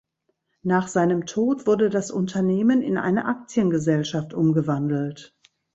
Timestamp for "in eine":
2.81-3.25